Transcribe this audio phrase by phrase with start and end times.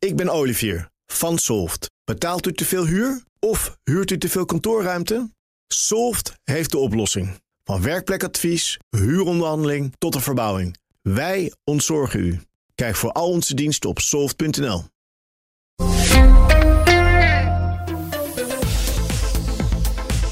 [0.00, 1.90] Ik ben Olivier van Solft.
[2.04, 5.30] Betaalt u te veel huur of huurt u te veel kantoorruimte?
[5.66, 7.40] Solft heeft de oplossing.
[7.64, 10.76] Van werkplekadvies, huuronderhandeling tot de verbouwing.
[11.02, 12.40] Wij ontzorgen u.
[12.74, 14.84] Kijk voor al onze diensten op soft.nl.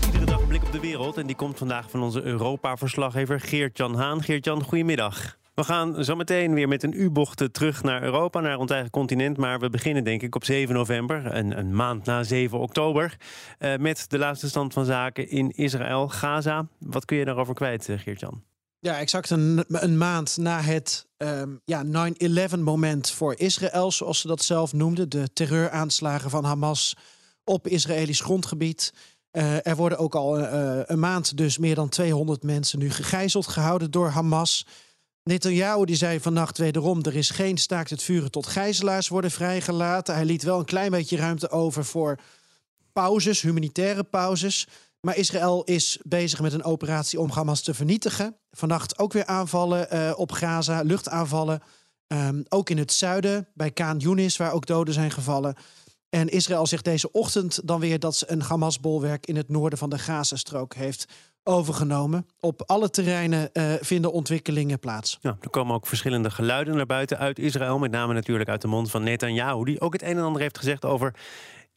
[0.06, 1.16] Iedere dag een blik op de wereld.
[1.16, 4.22] En die komt vandaag van onze Europa-verslaggever Geert-Jan Haan.
[4.22, 5.38] Geert-Jan, goedemiddag.
[5.58, 9.36] We gaan zo meteen weer met een U-bocht terug naar Europa, naar ons eigen continent.
[9.36, 13.16] Maar we beginnen denk ik op 7 november, een, een maand na 7 oktober,
[13.58, 16.66] uh, met de laatste stand van zaken in Israël, Gaza.
[16.78, 18.42] Wat kun je daarover kwijt, uh, Geert-Jan?
[18.78, 21.84] Ja, exact een, een maand na het um, ja,
[22.56, 25.08] 9-11 moment voor Israël, zoals ze dat zelf noemden.
[25.08, 26.96] De terreuraanslagen van Hamas
[27.44, 28.92] op Israëlisch grondgebied.
[29.32, 30.38] Uh, er worden ook al
[30.90, 34.64] een maand dus meer dan 200 mensen nu gegijzeld gehouden door Hamas.
[35.28, 40.14] Netanyahu die zei vannacht wederom: er is geen staakt het vuren tot gijzelaars worden vrijgelaten.
[40.14, 42.18] Hij liet wel een klein beetje ruimte over voor
[42.92, 44.66] pauzes, humanitaire pauzes.
[45.00, 48.36] Maar Israël is bezig met een operatie om Hamas te vernietigen.
[48.50, 51.62] Vannacht ook weer aanvallen uh, op Gaza, luchtaanvallen.
[52.06, 55.56] Um, ook in het zuiden, bij Kaan Yunis, waar ook doden zijn gevallen.
[56.08, 59.90] En Israël zegt deze ochtend dan weer dat ze een Hamas-bolwerk in het noorden van
[59.90, 61.12] de Gazastrook heeft
[61.48, 62.26] overgenomen.
[62.40, 65.18] Op alle terreinen uh, vinden ontwikkelingen plaats.
[65.20, 67.78] Ja, er komen ook verschillende geluiden naar buiten uit Israël.
[67.78, 70.58] Met name natuurlijk uit de mond van Netanyahu, die ook het een en ander heeft
[70.58, 71.14] gezegd over.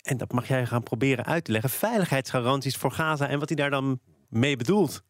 [0.02, 1.70] En dat mag jij gaan proberen uit te leggen.
[1.70, 4.00] Veiligheidsgaranties voor Gaza en wat hij daar dan
[4.30, 5.04] mee bedoelt.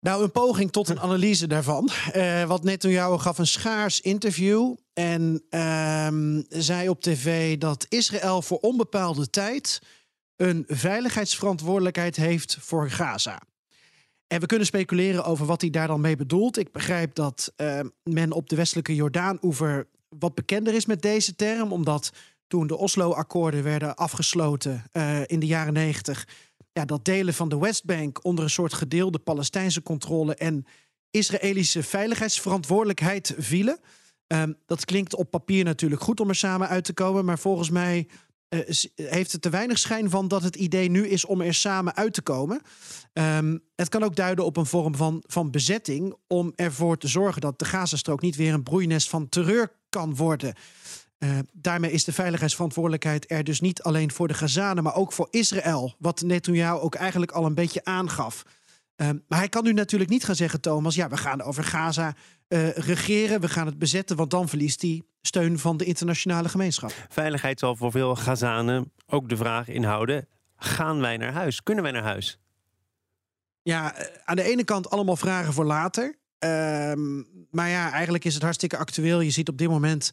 [0.00, 1.90] Nou, een poging tot een analyse daarvan.
[2.16, 4.74] Uh, wat Netanyahu gaf een schaars interview.
[4.92, 6.08] En uh,
[6.48, 9.80] zei op tv dat Israël voor onbepaalde tijd
[10.42, 13.40] een veiligheidsverantwoordelijkheid heeft voor Gaza.
[14.26, 16.58] En we kunnen speculeren over wat hij daar dan mee bedoelt.
[16.58, 21.72] Ik begrijp dat uh, men op de westelijke Jordaan-oever wat bekender is met deze term,
[21.72, 22.12] omdat
[22.46, 26.28] toen de Oslo-akkoorden werden afgesloten uh, in de jaren negentig,
[26.72, 30.66] ja, dat delen van de Westbank onder een soort gedeelde Palestijnse controle en
[31.10, 33.80] Israëlische veiligheidsverantwoordelijkheid vielen.
[34.26, 37.70] Um, dat klinkt op papier natuurlijk goed om er samen uit te komen, maar volgens
[37.70, 38.06] mij
[38.94, 42.14] heeft het te weinig schijn van dat het idee nu is om er samen uit
[42.14, 42.62] te komen.
[43.12, 47.40] Um, het kan ook duiden op een vorm van, van bezetting om ervoor te zorgen
[47.40, 50.54] dat de Gazastrook niet weer een broeinest van terreur kan worden.
[51.18, 55.28] Uh, daarmee is de veiligheidsverantwoordelijkheid er dus niet alleen voor de Gazanen, maar ook voor
[55.30, 55.94] Israël.
[55.98, 58.44] Wat Netanyahu ook eigenlijk al een beetje aangaf.
[59.02, 62.14] Uh, maar hij kan nu natuurlijk niet gaan zeggen, Thomas, ja, we gaan over Gaza
[62.48, 66.92] uh, regeren, we gaan het bezetten, want dan verliest hij steun van de internationale gemeenschap.
[67.08, 71.62] Veiligheid zal voor veel Gazanen ook de vraag inhouden: gaan wij naar huis?
[71.62, 72.38] Kunnen wij naar huis?
[73.62, 76.18] Ja, aan de ene kant allemaal vragen voor later.
[76.38, 79.20] Ehm, maar ja, eigenlijk is het hartstikke actueel.
[79.20, 80.12] Je ziet op dit moment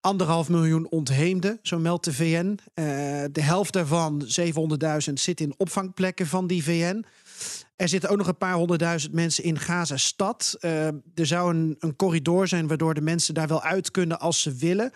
[0.00, 2.58] anderhalf miljoen ontheemden, zo meldt de VN.
[2.74, 2.84] Uh,
[3.32, 4.26] de helft daarvan,
[5.06, 7.04] 700.000, zit in opvangplekken van die VN.
[7.76, 10.56] Er zitten ook nog een paar honderdduizend mensen in Gaza-stad.
[10.60, 14.42] Uh, er zou een, een, corridor zijn waardoor de mensen daar wel uit kunnen als
[14.42, 14.92] ze willen.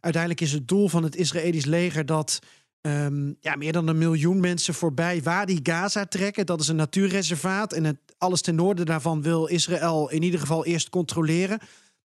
[0.00, 2.38] Uiteindelijk is het doel van het Israëlisch leger dat
[2.80, 6.46] um, ja, meer dan een miljoen mensen voorbij Wadi Gaza trekken.
[6.46, 10.64] Dat is een natuurreservaat en het, alles ten noorden daarvan wil Israël in ieder geval
[10.64, 11.58] eerst controleren.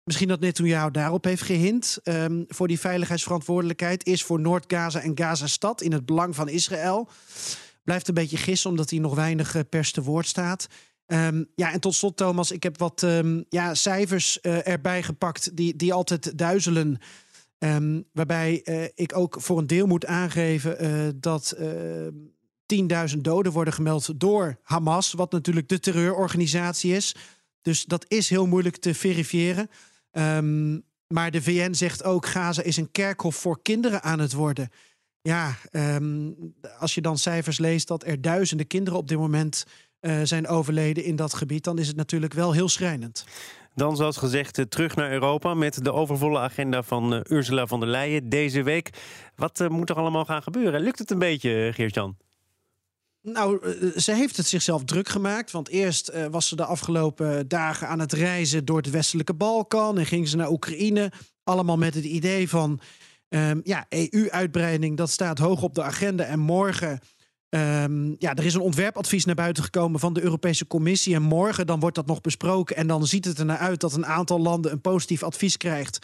[0.03, 5.81] Misschien dat Netanyahu daarop heeft gehint um, voor die veiligheidsverantwoordelijkheid is voor Noord-Gaza en Gaza-stad
[5.81, 7.09] in het belang van Israël.
[7.83, 10.67] Blijft een beetje gissen omdat hij nog weinig pers te woord staat.
[11.07, 15.55] Um, ja, en tot slot, Thomas, ik heb wat um, ja, cijfers uh, erbij gepakt
[15.55, 16.97] die, die altijd duizelen.
[17.57, 21.55] Um, waarbij uh, ik ook voor een deel moet aangeven dat
[23.11, 27.15] 10.000 doden worden gemeld door Hamas, wat natuurlijk de terreurorganisatie is.
[27.61, 29.69] Dus dat is heel moeilijk te verifiëren.
[31.07, 34.69] Maar de VN zegt ook: Gaza is een kerkhof voor kinderen aan het worden.
[35.23, 36.35] Ja, um,
[36.79, 39.65] als je dan cijfers leest dat er duizenden kinderen op dit moment
[40.01, 43.25] uh, zijn overleden in dat gebied, dan is het natuurlijk wel heel schrijnend.
[43.75, 47.79] Dan, zoals gezegd, eh, terug naar Europa met de overvolle agenda van uh, Ursula von
[47.79, 48.89] der Leyen deze week.
[49.35, 50.81] Wat uh, moet er allemaal gaan gebeuren?
[50.81, 52.17] Lukt het een beetje, Geert-Jan?
[53.21, 55.51] Nou, ze heeft het zichzelf druk gemaakt.
[55.51, 59.97] Want eerst uh, was ze de afgelopen dagen aan het reizen door het westelijke Balkan
[59.97, 61.11] en ging ze naar Oekraïne.
[61.43, 62.79] Allemaal met het idee van
[63.35, 66.23] um, ja, EU-uitbreiding, dat staat hoog op de agenda.
[66.23, 66.99] En morgen,
[67.49, 71.15] um, ja, er is een ontwerpadvies naar buiten gekomen van de Europese Commissie.
[71.15, 72.75] En morgen dan wordt dat nog besproken.
[72.75, 75.99] En dan ziet het er naar uit dat een aantal landen een positief advies krijgt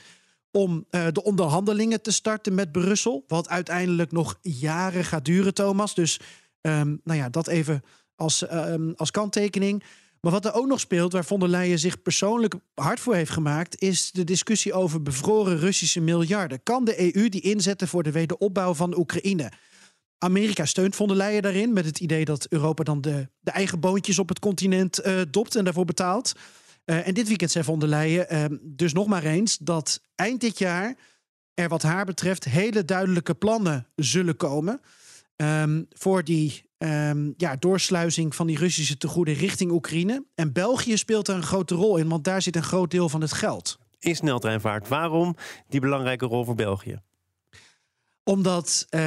[0.52, 3.24] om uh, de onderhandelingen te starten met Brussel.
[3.28, 5.96] Wat uiteindelijk nog jaren gaat duren, Thomas.
[5.96, 6.20] Dus
[6.62, 7.84] um, nou ja, dat even
[8.16, 8.48] als,
[8.96, 9.84] als kanttekening.
[10.22, 13.32] Maar wat er ook nog speelt, waar von der Leyen zich persoonlijk hard voor heeft
[13.32, 16.64] gemaakt, is de discussie over bevroren Russische miljarden.
[16.64, 19.52] Kan de EU die inzetten voor de wederopbouw van Oekraïne?
[20.18, 23.80] Amerika steunt von der Leyen daarin met het idee dat Europa dan de, de eigen
[23.80, 26.34] boontjes op het continent uh, dopt en daarvoor betaalt.
[26.86, 30.42] Uh, en dit weekend zei von der Leyen uh, dus nog maar eens dat eind
[30.42, 30.96] dit jaar
[31.54, 34.82] er wat haar betreft hele duidelijke plannen zullen komen
[35.36, 40.26] um, voor die um, ja, doorsluizing van die Russische tegoeden richting Oekraïne.
[40.36, 43.22] En België speelt er een grote rol in, want daar zit een groot deel van
[43.22, 43.78] het geld.
[44.00, 45.36] In sneltreinvaart, waarom
[45.68, 47.02] die belangrijke rol voor België?
[48.24, 49.02] Omdat uh,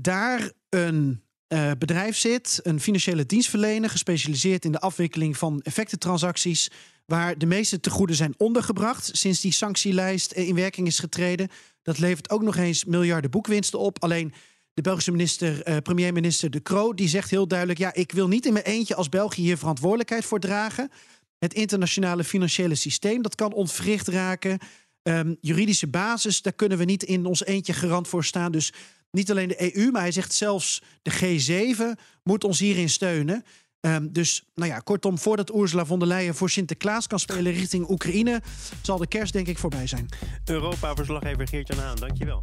[0.00, 6.70] daar een uh, bedrijf zit, een financiële dienstverlener, gespecialiseerd in de afwikkeling van effectentransacties,
[7.06, 11.48] waar de meeste tegoeden zijn ondergebracht sinds die sanctielijst in werking is getreden.
[11.82, 14.02] Dat levert ook nog eens miljarden boekwinsten op.
[14.02, 14.32] Alleen
[14.74, 18.46] de Belgische minister, uh, premier-minister De Croo, die zegt heel duidelijk: ja, ik wil niet
[18.46, 20.90] in mijn eentje als België hier verantwoordelijkheid voor dragen.
[21.38, 24.58] Het internationale financiële systeem, dat kan ontwricht raken.
[25.02, 28.52] Um, juridische basis, daar kunnen we niet in ons eentje garant voor staan.
[28.52, 28.72] Dus
[29.10, 33.44] niet alleen de EU, maar hij zegt zelfs de G7 moet ons hierin steunen.
[33.80, 37.88] Um, dus nou ja, kortom, voordat Ursula von der Leyen voor Sinterklaas kan spelen richting
[37.88, 38.42] Oekraïne,
[38.82, 40.08] zal de kerst denk ik voorbij zijn.
[40.44, 42.42] Europa-verslaggever Geert-Jan Haan, dankjewel.